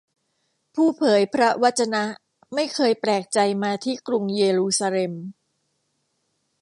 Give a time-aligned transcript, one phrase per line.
[0.75, 2.03] ผู้เผยพระวจนะ
[2.53, 5.13] ไม่เคยแปลกใจมาที่กรุงเยรูซาเล็ม